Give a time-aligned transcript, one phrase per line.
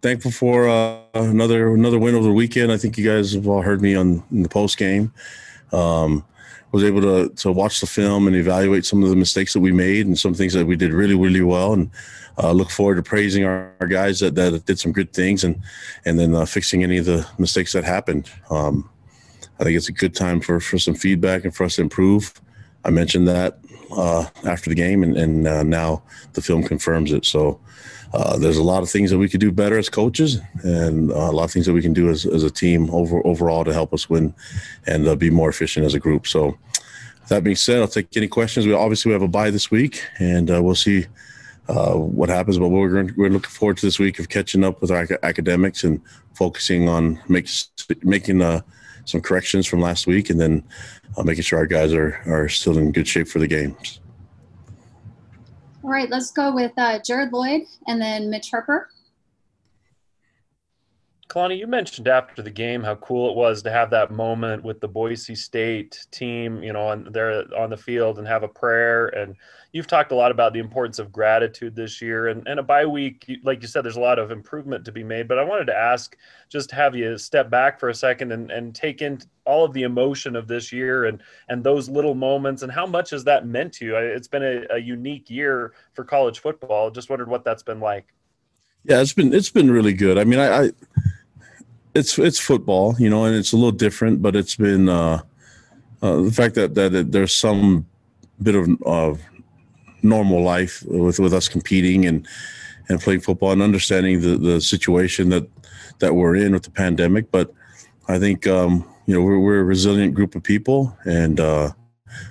[0.00, 2.72] thankful for uh, another another win over the weekend.
[2.72, 5.12] I think you guys have all heard me on the post game.
[5.72, 6.24] Um,
[6.72, 9.72] was able to to watch the film and evaluate some of the mistakes that we
[9.72, 11.90] made and some things that we did really really well and
[12.38, 15.60] uh, look forward to praising our, our, guys that, that did some good things and
[16.04, 18.30] and then uh, fixing any of the mistakes that happened.
[18.50, 18.88] Um,
[19.58, 22.32] I think it's a good time for for some feedback and for us to improve.
[22.84, 23.58] I mentioned that
[23.90, 26.02] uh, after the game, and, and uh, now
[26.34, 27.24] the film confirms it.
[27.24, 27.60] So
[28.12, 31.14] uh, there's a lot of things that we could do better as coaches, and uh,
[31.14, 33.72] a lot of things that we can do as, as a team over overall to
[33.72, 34.34] help us win
[34.86, 36.26] and uh, be more efficient as a group.
[36.26, 36.56] So
[37.28, 38.66] that being said, I'll take any questions.
[38.66, 41.06] We obviously we have a bye this week, and uh, we'll see.
[41.66, 45.06] what happens, but we're we're looking forward to this week of catching up with our
[45.22, 46.00] academics and
[46.32, 47.46] focusing on make,
[48.02, 48.40] making
[49.08, 50.62] some corrections from last week, and then
[51.16, 54.00] uh, making sure our guys are are still in good shape for the games.
[55.88, 58.90] All right, let's go with uh, Jared Lloyd and then Mitch Harper.
[61.28, 64.80] Kalani, you mentioned after the game how cool it was to have that moment with
[64.80, 69.08] the Boise State team, you know, and they're on the field and have a prayer.
[69.08, 69.36] And
[69.72, 72.28] you've talked a lot about the importance of gratitude this year.
[72.28, 75.04] And, and a bye week, like you said, there's a lot of improvement to be
[75.04, 75.28] made.
[75.28, 76.16] But I wanted to ask,
[76.48, 79.82] just have you step back for a second and, and take in all of the
[79.82, 83.74] emotion of this year and and those little moments and how much has that meant
[83.74, 83.96] to you?
[83.96, 86.90] It's been a, a unique year for college football.
[86.90, 88.06] Just wondered what that's been like.
[88.84, 90.16] Yeah, it's been it's been really good.
[90.16, 90.70] I mean, I, I
[91.98, 95.20] it's it's football, you know, and it's a little different, but it's been uh,
[96.02, 97.86] uh, the fact that that it, there's some
[98.40, 99.20] bit of of
[100.02, 102.26] normal life with with us competing and
[102.88, 105.46] and playing football and understanding the the situation that
[105.98, 107.30] that we're in with the pandemic.
[107.30, 107.52] But
[108.06, 111.72] I think um, you know we're, we're a resilient group of people, and uh,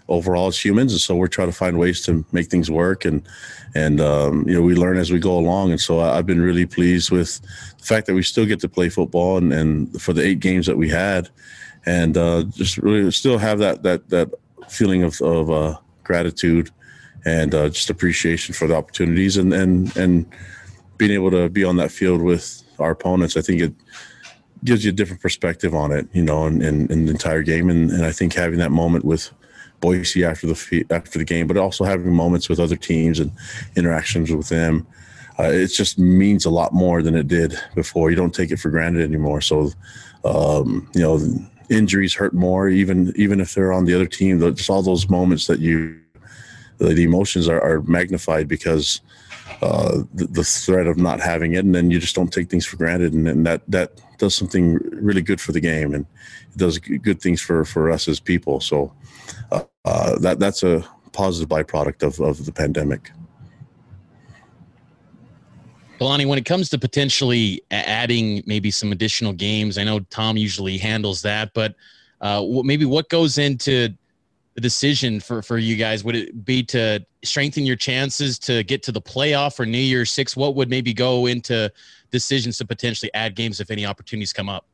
[0.07, 3.27] overall as humans, and so we're trying to find ways to make things work and
[3.75, 5.71] and um, you know we learn as we go along.
[5.71, 7.41] And so I've been really pleased with
[7.77, 10.65] the fact that we still get to play football and, and for the eight games
[10.65, 11.29] that we had,
[11.85, 14.29] and uh, just really still have that that that
[14.69, 16.71] feeling of of uh, gratitude
[17.25, 20.25] and uh, just appreciation for the opportunities and and and
[20.97, 23.37] being able to be on that field with our opponents.
[23.37, 23.73] I think it
[24.63, 27.69] gives you a different perspective on it, you know, and, and, and the entire game.
[27.69, 29.31] And, and I think having that moment with
[29.79, 33.31] Boise after the after the game, but also having moments with other teams and
[33.75, 34.87] interactions with them.
[35.39, 38.09] Uh, it just means a lot more than it did before.
[38.09, 39.39] You don't take it for granted anymore.
[39.41, 39.71] So,
[40.25, 41.19] um, you know,
[41.69, 44.39] injuries hurt more, even even if they're on the other team.
[44.55, 45.99] Just all those moments that you,
[46.79, 49.01] the, emotions are, are, magnified because
[49.61, 52.65] uh, the, the, threat of not having it, and then you just don't take things
[52.65, 56.05] for granted, and, and that that does something really good for the game, and
[56.51, 58.59] it does good things for for us as people.
[58.59, 58.91] So
[59.51, 63.11] uh, that that's a positive byproduct of, of the pandemic.
[65.99, 70.77] Kalani, when it comes to potentially adding maybe some additional games, I know Tom usually
[70.77, 71.73] handles that, but
[72.21, 73.89] uh, maybe what goes into
[74.57, 76.03] the decision for, for you guys?
[76.03, 80.09] Would it be to strengthen your chances to get to the playoff or New Year's
[80.09, 80.35] Six?
[80.35, 81.71] What would maybe go into
[82.09, 84.65] decisions to potentially add games if any opportunities come up?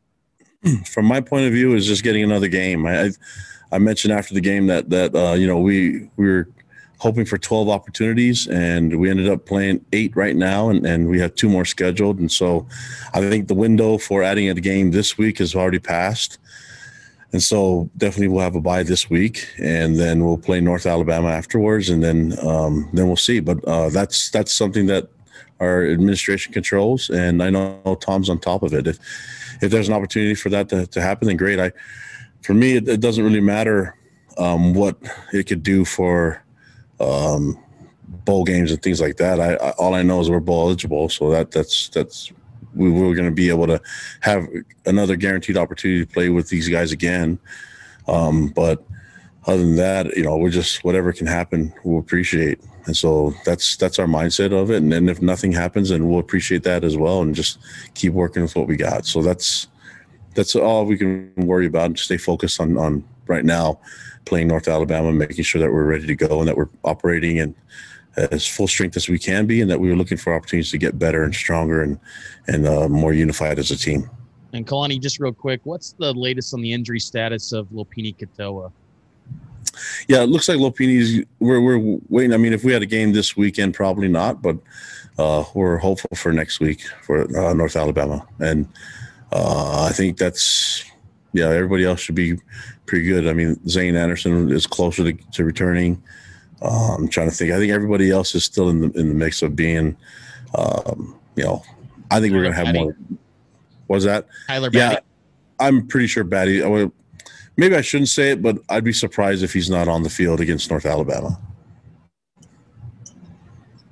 [0.85, 2.85] From my point of view, is just getting another game.
[2.85, 3.11] I,
[3.71, 6.47] I mentioned after the game that that uh, you know we we were
[7.03, 11.19] hoping for 12 opportunities and we ended up playing eight right now and, and we
[11.19, 12.17] have two more scheduled.
[12.17, 12.65] And so
[13.13, 16.37] i think the window for adding a game this week has already passed.
[17.33, 21.27] And so definitely we'll have a bye this week and then we'll play north alabama
[21.27, 23.41] afterwards and then um, then we'll see.
[23.41, 25.09] But uh, that's that's something that
[25.59, 28.97] our administration controls and i know tom's on top of it if
[29.61, 31.71] if there's an opportunity for that to, to happen then great i
[32.43, 33.95] for me, it, it doesn't really matter
[34.37, 34.97] um, what
[35.31, 36.43] it could do for
[36.99, 37.57] um,
[38.05, 39.39] bowl games and things like that.
[39.39, 42.31] I, I, all I know is we're bowl eligible, so that that's that's
[42.75, 43.81] we were going to be able to
[44.21, 44.47] have
[44.85, 47.39] another guaranteed opportunity to play with these guys again.
[48.07, 48.85] Um, but
[49.45, 52.59] other than that, you know, we're just whatever can happen, we'll appreciate.
[52.85, 54.77] And so that's that's our mindset of it.
[54.77, 57.59] And then if nothing happens, then we'll appreciate that as well, and just
[57.93, 59.05] keep working with what we got.
[59.05, 59.67] So that's
[60.35, 63.79] that's all we can worry about and stay focused on on right now
[64.25, 67.55] playing North Alabama, making sure that we're ready to go and that we're operating and
[68.15, 70.77] as full strength as we can be, and that we were looking for opportunities to
[70.77, 71.99] get better and stronger and
[72.47, 74.09] and uh, more unified as a team.
[74.53, 78.71] And Kalani, just real quick, what's the latest on the injury status of Lopini Katoa?
[80.07, 81.25] Yeah, it looks like Lopini's.
[81.39, 82.33] We're we're waiting.
[82.33, 84.57] I mean, if we had a game this weekend, probably not, but
[85.17, 88.67] uh, we're hopeful for next week for uh, North Alabama and
[89.33, 90.85] uh, I think that's
[91.33, 91.49] yeah.
[91.49, 92.37] Everybody else should be
[92.85, 93.27] pretty good.
[93.27, 96.01] I mean, Zane Anderson is closer to, to returning.
[96.61, 97.51] Uh, I'm trying to think.
[97.51, 99.97] I think everybody else is still in the in the mix of being,
[100.53, 101.63] um, you know,
[102.11, 102.79] I think we're going to have Batty.
[102.79, 102.95] more.
[103.87, 104.27] Was that?
[104.47, 104.99] Tyler Yeah,
[105.59, 106.61] I'm pretty sure Batty.
[107.53, 110.03] I would- Maybe I shouldn't say it, but I'd be surprised if he's not on
[110.03, 111.39] the field against North Alabama.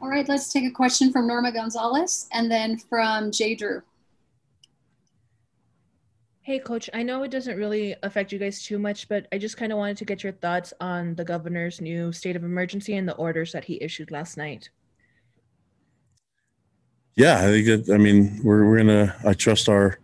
[0.02, 3.82] All right, let's take a question from Norma Gonzalez and then from Jay Drew.
[6.44, 9.58] Hey, coach, I know it doesn't really affect you guys too much, but I just
[9.58, 13.08] kind of wanted to get your thoughts on the governor's new state of emergency and
[13.08, 14.70] the orders that he issued last night.
[17.16, 17.94] Yeah, I think that.
[17.94, 19.16] I mean, we're we're gonna.
[19.24, 20.00] I trust our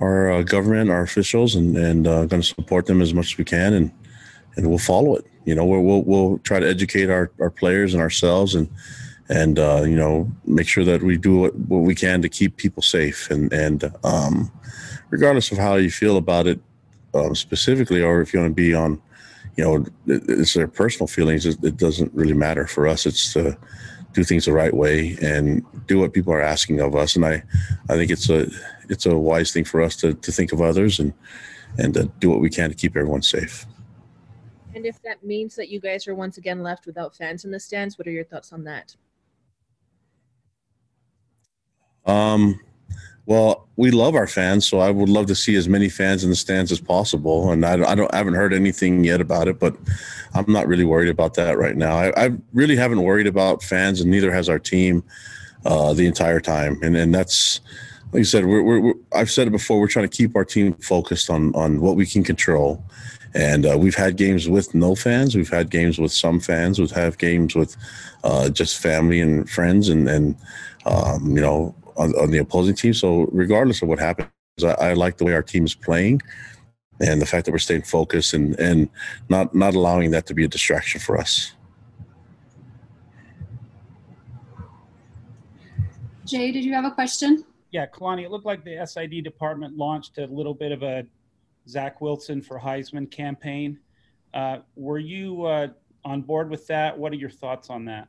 [0.00, 3.38] our uh, government, our officials, and and uh, going to support them as much as
[3.38, 3.92] we can, and
[4.56, 5.26] and we'll follow it.
[5.44, 8.68] You know, we'll we'll, we'll try to educate our, our players and ourselves, and
[9.28, 12.56] and uh, you know make sure that we do what, what we can to keep
[12.56, 14.50] people safe, and and um,
[15.10, 16.60] regardless of how you feel about it
[17.14, 19.00] um, specifically, or if you want to be on,
[19.56, 19.76] you know,
[20.06, 21.46] it, it's their personal feelings.
[21.46, 23.06] It, it doesn't really matter for us.
[23.06, 23.56] It's to
[24.12, 27.16] do things the right way and do what people are asking of us.
[27.16, 27.42] And I,
[27.88, 28.46] I think it's a
[28.88, 31.12] it's a wise thing for us to, to think of others and
[31.78, 33.66] and to do what we can to keep everyone safe.
[34.74, 37.60] And if that means that you guys are once again left without fans in the
[37.60, 38.94] stands, what are your thoughts on that?
[42.06, 42.58] Um,
[43.26, 46.28] well, we love our fans, so I would love to see as many fans in
[46.28, 47.50] the stands as possible.
[47.50, 49.74] And I, I don't I haven't heard anything yet about it, but
[50.34, 51.96] I'm not really worried about that right now.
[51.96, 55.02] I, I really haven't worried about fans, and neither has our team
[55.64, 56.78] uh, the entire time.
[56.82, 57.62] And and that's
[58.12, 59.80] like I said, we're, we're, we're I've said it before.
[59.80, 62.84] We're trying to keep our team focused on on what we can control.
[63.32, 65.34] And uh, we've had games with no fans.
[65.34, 66.78] We've had games with some fans.
[66.78, 67.76] We've had games with
[68.24, 70.36] uh, just family and friends, and and
[70.84, 72.94] um, you know on, on the opposing team.
[72.94, 74.30] So regardless of what happens,
[74.64, 76.22] I, I like the way our team is playing,
[77.00, 78.88] and the fact that we're staying focused and and
[79.28, 81.52] not not allowing that to be a distraction for us.
[86.24, 87.44] Jay, did you have a question?
[87.72, 91.04] Yeah, Kalani, it looked like the SID department launched a little bit of a
[91.68, 93.78] Zach Wilson for Heisman campaign.
[94.32, 95.68] Uh, were you uh,
[96.04, 96.96] on board with that?
[96.96, 98.08] What are your thoughts on that?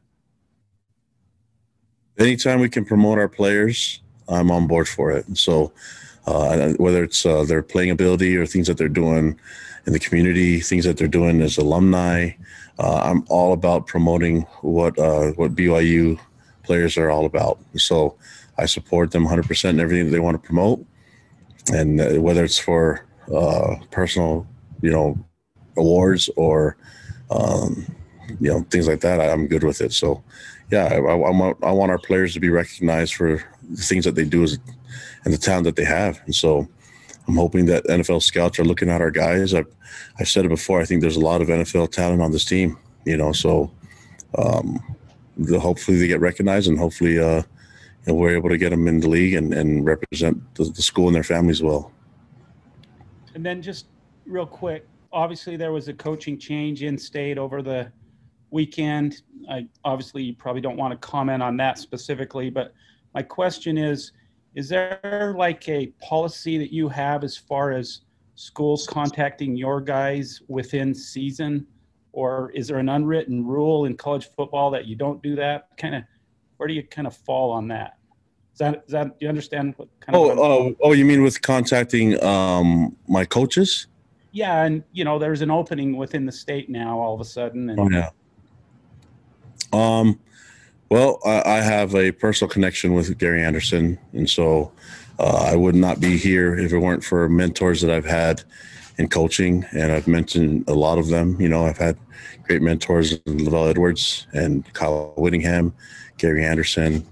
[2.18, 5.28] Anytime we can promote our players, I'm on board for it.
[5.28, 5.72] And so,
[6.28, 9.40] uh, whether it's uh, their playing ability or things that they're doing
[9.88, 12.30] in the community, things that they're doing as alumni,
[12.80, 16.19] uh, I'm all about promoting what uh, what BYU
[16.63, 17.60] players are all about.
[17.75, 18.16] So,
[18.58, 20.86] I support them 100% in everything that they want to promote,
[21.74, 24.46] and uh, whether it's for uh, personal,
[24.81, 25.18] you know,
[25.78, 26.78] awards or
[27.31, 27.86] um,
[28.40, 29.94] you know things like that, I'm good with it.
[29.94, 30.24] So
[30.71, 34.15] yeah, I, I, want I want our players to be recognized for the things that
[34.15, 34.57] they do as,
[35.25, 36.21] and the talent that they have.
[36.25, 36.68] And so
[37.27, 39.53] I'm hoping that NFL scouts are looking at our guys.
[39.53, 39.68] I've,
[40.19, 40.81] I've said it before.
[40.81, 43.71] I think there's a lot of NFL talent on this team, you know, so
[44.38, 44.79] um,
[45.38, 47.44] the, hopefully they get recognized and hopefully uh,
[48.07, 51.15] we're able to get them in the league and, and represent the, the school and
[51.15, 51.91] their families well.
[53.35, 53.88] And then just
[54.25, 57.91] real quick, obviously there was a coaching change in state over the
[58.51, 59.21] weekend.
[59.50, 62.74] I obviously you probably don't want to comment on that specifically, but
[63.13, 64.12] my question is
[64.53, 68.01] is there like a policy that you have as far as
[68.36, 71.65] schools contacting your guys within season
[72.12, 75.69] or is there an unwritten rule in college football that you don't do that?
[75.77, 76.03] Kind of
[76.57, 77.98] where do you kind of fall on that?
[78.53, 81.24] Is that is that do you understand what kind Oh, of oh, oh, you mean
[81.24, 83.88] with contacting um, my coaches?
[84.34, 87.70] yeah, and you know, there's an opening within the state now all of a sudden
[87.70, 88.10] and Oh yeah.
[89.74, 90.20] Um,
[90.90, 94.72] well, I, I have a personal connection with Gary Anderson, and so
[95.20, 98.44] uh, I would not be here if it weren't for mentors that I've had
[98.98, 101.40] in coaching, and I've mentioned a lot of them.
[101.40, 101.98] You know, I've had
[102.44, 105.74] great mentors, LaVell Edwards and Kyle Whittingham,
[106.18, 107.06] Gary Anderson,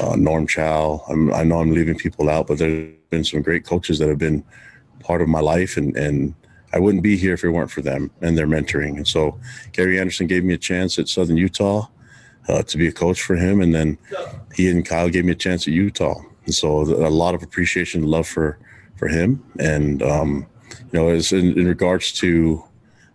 [0.00, 1.02] uh, Norm Chow.
[1.08, 4.18] I'm, I know I'm leaving people out, but there's been some great coaches that have
[4.18, 4.44] been
[5.00, 6.34] part of my life, and and
[6.72, 8.96] I wouldn't be here if it weren't for them and their mentoring.
[8.96, 9.38] And so
[9.72, 11.88] Gary Anderson gave me a chance at Southern Utah
[12.48, 13.98] uh, to be a coach for him, and then
[14.54, 16.20] he and Kyle gave me a chance at Utah.
[16.44, 18.58] And so a lot of appreciation, and love for
[18.96, 20.46] for him, and um,
[20.92, 22.62] you know, as in, in regards to,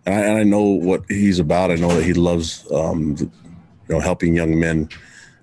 [0.06, 1.70] and I, and I, know what he's about.
[1.70, 3.30] I know that he loves, um, you
[3.88, 4.88] know, helping young men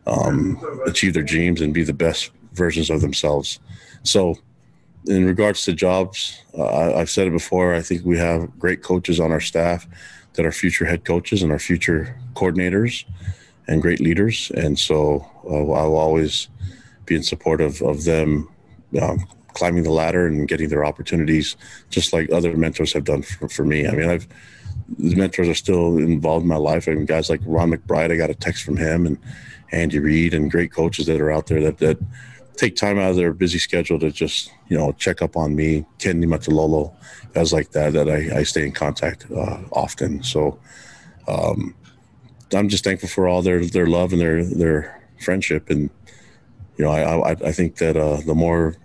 [0.07, 3.59] um, achieve their dreams and be the best versions of themselves.
[4.03, 4.35] So
[5.07, 7.73] in regards to jobs, uh, I've said it before.
[7.73, 9.87] I think we have great coaches on our staff
[10.33, 13.05] that are future head coaches and our future coordinators
[13.69, 14.51] and great leaders.
[14.55, 16.49] And so uh, I'll always
[17.05, 18.49] be in support of, of them
[18.99, 21.55] um, climbing the ladder and getting their opportunities,
[21.89, 23.87] just like other mentors have done for, for me.
[23.87, 24.27] I mean, I've
[24.97, 26.87] the mentors are still involved in my life.
[26.87, 29.19] I mean, guys like Ron McBride, I got a text from him, and
[29.71, 31.99] Andy Reid, and great coaches that are out there that that
[32.57, 35.85] take time out of their busy schedule to just you know check up on me,
[35.99, 36.91] Ken Niumatalolo,
[37.33, 40.23] guys like that that I, I stay in contact uh, often.
[40.23, 40.59] So
[41.27, 41.75] um,
[42.53, 45.89] I'm just thankful for all their their love and their their friendship, and
[46.77, 48.75] you know I I, I think that uh, the more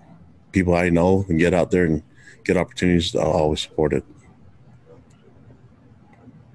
[0.52, 2.02] people I know and get out there and
[2.44, 4.04] get opportunities, I'll always support it.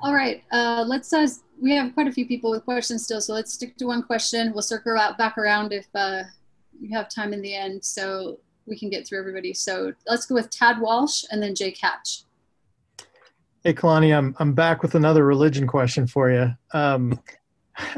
[0.02, 1.12] All right, uh, let's.
[1.12, 1.28] Uh,
[1.62, 4.54] we have quite a few people with questions still, so let's stick to one question.
[4.54, 6.24] We'll circle out back around if uh,
[6.92, 9.54] have time in the end, so we can get through everybody.
[9.54, 12.24] So let's go with Tad Walsh and then Jay Catch.
[13.64, 16.56] Hey, Kalani, I'm I'm back with another religion question for you.
[16.74, 17.20] Um,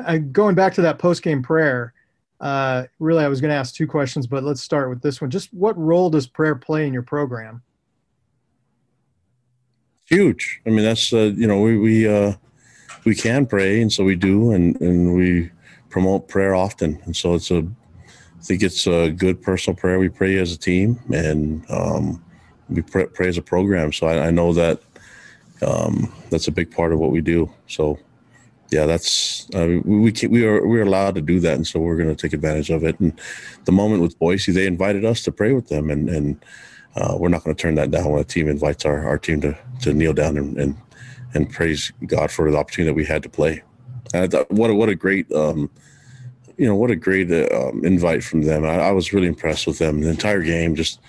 [0.06, 1.94] I, going back to that post game prayer.
[2.40, 5.30] Uh, really, I was going to ask two questions, but let's start with this one.
[5.30, 7.62] Just what role does prayer play in your program?
[10.06, 10.60] Huge.
[10.66, 12.34] I mean, that's uh, you know we we uh,
[13.06, 15.52] we can pray, and so we do, and and we
[15.90, 20.00] promote prayer often, and so it's a I think it's a good personal prayer.
[20.00, 22.26] We pray as a team, and um,
[22.68, 23.94] we pray, pray, as a program.
[23.94, 24.82] So I, I know that
[25.62, 27.52] um, that's a big part of what we do.
[27.68, 28.00] So
[28.72, 31.98] yeah, that's we we, can, we are we're allowed to do that, and so we're
[31.98, 33.00] going to take advantage of it.
[33.00, 33.20] And
[33.66, 36.46] the moment with Boise, they invited us to pray with them, and and
[36.96, 39.42] uh, we're not going to turn that down when a team invites our, our team
[39.42, 40.78] to to kneel down and, and
[41.34, 43.62] and praise God for the opportunity that we had to play.
[44.14, 45.70] And thought, what a, what a great um,
[46.58, 48.64] you know what a great uh, um, invite from them.
[48.66, 50.76] I, I, was really impressed with them the entire game.
[50.76, 51.00] Just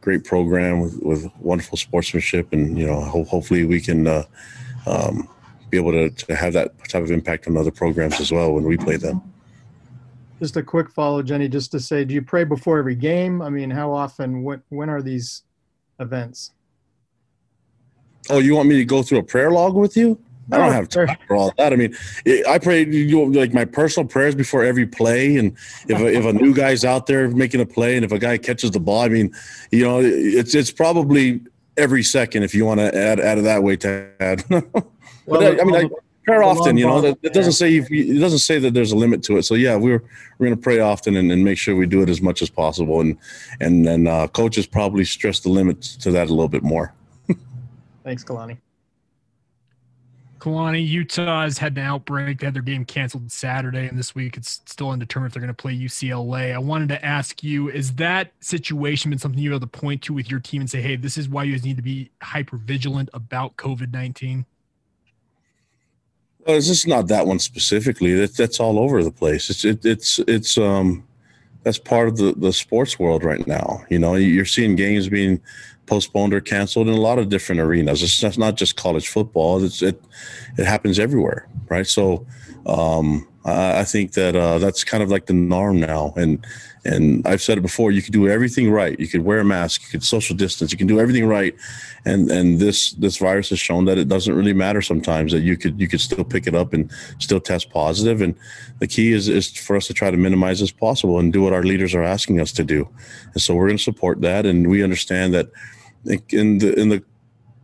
[0.00, 4.24] great program with, with wonderful sportsmanship, and you know ho- hopefully we can uh,
[4.86, 5.28] um,
[5.70, 8.64] be able to, to have that type of impact on other programs as well when
[8.64, 9.22] we play them.
[10.38, 13.42] Just a quick follow, Jenny, just to say, do you pray before every game?
[13.42, 14.42] I mean, how often?
[14.42, 15.42] When when are these
[15.98, 16.52] events?
[18.28, 20.20] Oh, you want me to go through a prayer log with you?
[20.52, 21.72] I don't have time for all that.
[21.72, 21.96] I mean,
[22.48, 25.56] I pray you know, like my personal prayers before every play, and
[25.88, 28.38] if a, if a new guy's out there making a play, and if a guy
[28.38, 29.34] catches the ball, I mean,
[29.70, 31.40] you know, it's it's probably
[31.76, 34.44] every second if you want to add add it that way, Tad.
[34.48, 34.74] but
[35.26, 35.88] well, I, I mean, I,
[36.24, 36.76] prayer often.
[36.76, 39.42] You know, it doesn't say it doesn't say that there's a limit to it.
[39.42, 40.02] So yeah, we're
[40.38, 42.50] we're going to pray often and, and, make sure we do it as much as
[42.50, 43.00] possible.
[43.00, 43.16] And
[43.60, 46.94] and then uh, coaches probably stress the limits to that a little bit more.
[48.04, 48.58] Thanks, Kalani.
[50.40, 52.40] Kalani, Utah's had an outbreak.
[52.40, 55.54] They had their game canceled Saturday, and this week it's still undetermined if they're going
[55.54, 56.54] to play UCLA.
[56.54, 60.14] I wanted to ask you: Is that situation been something you're able to point to
[60.14, 62.56] with your team and say, "Hey, this is why you guys need to be hyper
[62.56, 64.46] vigilant about COVID 19
[66.46, 68.14] Well, it's just not that one specifically.
[68.14, 69.50] That that's all over the place.
[69.50, 71.04] It's it, it's it's um
[71.64, 73.84] that's part of the the sports world right now.
[73.90, 75.40] You know, you're seeing games being
[75.90, 78.00] postponed or canceled in a lot of different arenas.
[78.00, 79.62] It's not just college football.
[79.64, 80.00] It's, it
[80.56, 81.86] it happens everywhere, right?
[81.86, 82.24] So
[82.64, 86.12] um, I, I, think that uh, that's kind of like the norm now.
[86.16, 86.46] And
[86.84, 87.90] and I've said it before.
[87.90, 88.98] You can do everything right.
[88.98, 89.82] You can wear a mask.
[89.82, 90.70] You can social distance.
[90.72, 91.54] You can do everything right.
[92.04, 95.32] And and this this virus has shown that it doesn't really matter sometimes.
[95.32, 98.22] That you could you could still pick it up and still test positive.
[98.22, 98.34] And
[98.78, 101.52] the key is is for us to try to minimize as possible and do what
[101.52, 102.88] our leaders are asking us to do.
[103.34, 104.46] And so we're going to support that.
[104.46, 105.48] And we understand that
[106.04, 107.02] in the in the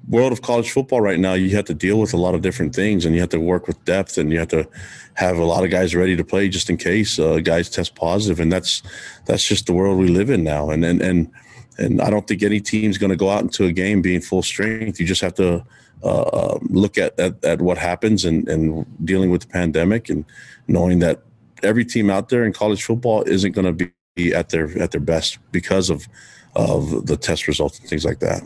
[0.08, 2.74] world of college football right now, you have to deal with a lot of different
[2.74, 4.68] things, and you have to work with depth, and you have to
[5.14, 8.40] have a lot of guys ready to play just in case uh, guys test positive,
[8.40, 8.82] and that's
[9.24, 10.70] that's just the world we live in now.
[10.70, 11.30] And and and
[11.78, 14.42] and I don't think any team's going to go out into a game being full
[14.42, 15.00] strength.
[15.00, 15.64] You just have to
[16.02, 20.24] uh, uh, look at, at at what happens and and dealing with the pandemic and
[20.68, 21.22] knowing that
[21.62, 25.00] every team out there in college football isn't going to be at their at their
[25.00, 26.06] best because of
[26.56, 28.42] of the test results and things like that.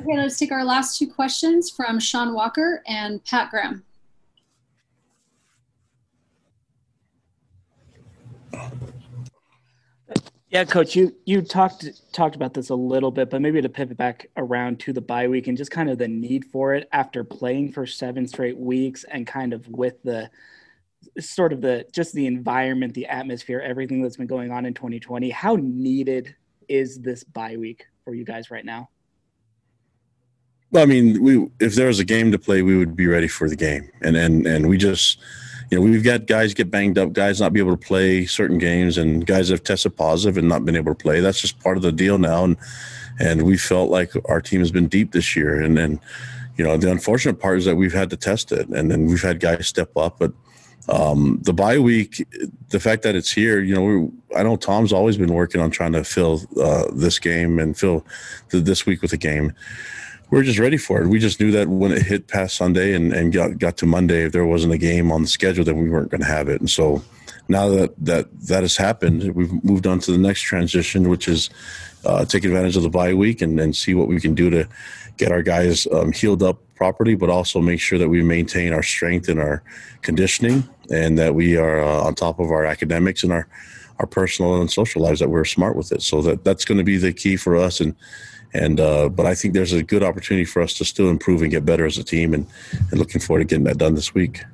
[0.00, 3.84] Okay, let's take our last two questions from Sean Walker and Pat Graham.
[10.48, 13.96] Yeah, coach, you you talked talked about this a little bit, but maybe to pivot
[13.96, 17.24] back around to the bye week and just kind of the need for it after
[17.24, 20.30] playing for seven straight weeks and kind of with the
[21.18, 25.30] sort of the just the environment, the atmosphere, everything that's been going on in 2020.
[25.30, 26.34] How needed
[26.68, 28.88] is this bye week for you guys right now?
[30.70, 33.28] Well, I mean, we if there was a game to play, we would be ready
[33.28, 35.18] for the game, and and and we just,
[35.70, 38.58] you know, we've got guys get banged up, guys not be able to play certain
[38.58, 41.20] games, and guys have tested positive and not been able to play.
[41.20, 42.56] That's just part of the deal now, and
[43.20, 46.00] and we felt like our team has been deep this year, and and
[46.56, 49.22] you know, the unfortunate part is that we've had to test it, and then we've
[49.22, 50.32] had guys step up, but
[50.88, 52.26] um, the bye week,
[52.68, 55.70] the fact that it's here, you know, we, I know Tom's always been working on
[55.70, 58.06] trying to fill uh, this game and fill
[58.50, 59.52] the, this week with a game.
[60.30, 61.08] We're just ready for it.
[61.08, 64.24] We just knew that when it hit past Sunday and, and got, got to Monday,
[64.24, 66.60] if there wasn't a game on the schedule, then we weren't going to have it.
[66.60, 67.02] And so
[67.48, 71.48] now that that that has happened, we've moved on to the next transition, which is
[72.04, 74.68] uh, take advantage of the bye week and, and see what we can do to
[75.16, 78.82] get our guys um, healed up properly, but also make sure that we maintain our
[78.82, 79.62] strength and our
[80.02, 83.48] conditioning, and that we are uh, on top of our academics and our
[83.98, 86.02] our personal and social lives that we're smart with it.
[86.02, 87.80] So that that's going to be the key for us.
[87.80, 87.96] And
[88.54, 91.50] and uh, but I think there's a good opportunity for us to still improve and
[91.50, 92.34] get better as a team.
[92.34, 92.46] And
[92.90, 94.44] and looking forward to getting that done this week.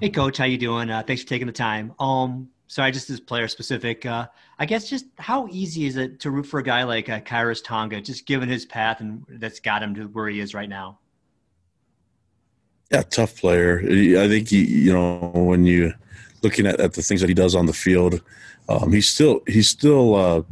[0.00, 0.90] Hey, coach, how you doing?
[0.90, 1.92] Uh, thanks for taking the time.
[1.98, 4.26] Um, sorry, just as player specific, uh,
[4.58, 7.64] I guess just how easy is it to root for a guy like uh, Khyiris
[7.64, 10.98] Tonga, just given his path and that's got him to where he is right now?
[12.92, 13.80] Yeah, tough player.
[13.82, 15.92] I think he, you know when you
[16.42, 18.22] looking at, at the things that he does on the field,
[18.68, 20.42] um, he's still he's still uh,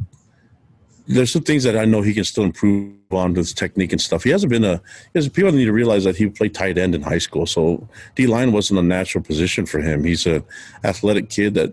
[1.07, 4.25] there's some things that I know he can still improve on his technique and stuff.
[4.25, 4.83] He hasn't been a.
[5.15, 8.27] Has, people need to realize that he played tight end in high school, so D
[8.27, 10.05] line wasn't a natural position for him.
[10.05, 10.45] He's an
[10.85, 11.73] athletic kid that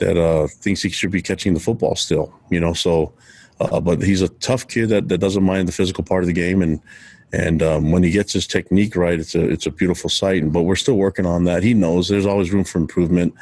[0.00, 2.34] that uh, thinks he should be catching the football still.
[2.50, 3.12] You know, so
[3.60, 6.32] uh, but he's a tough kid that, that doesn't mind the physical part of the
[6.34, 6.80] game and.
[7.32, 10.52] And um, when he gets his technique right, it's a it's a beautiful sight.
[10.52, 11.62] But we're still working on that.
[11.62, 13.34] He knows there's always room for improvement.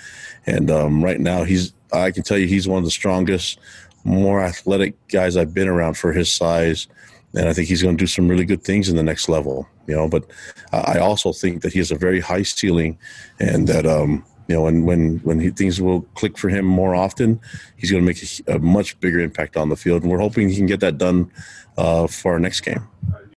[0.45, 3.59] And um, right now, he's I can tell you he's one of the strongest,
[4.05, 6.87] more athletic guys I've been around for his size,
[7.35, 9.67] and I think he's going to do some really good things in the next level.
[9.87, 10.25] You know, but
[10.71, 12.99] I also think that he has a very high ceiling,
[13.41, 16.95] and that um, you know, when when when he, things will click for him more
[16.95, 17.39] often,
[17.77, 20.49] he's going to make a, a, much bigger impact on the field, and we're hoping
[20.49, 21.31] he can get that done
[21.77, 22.89] uh, for our next game.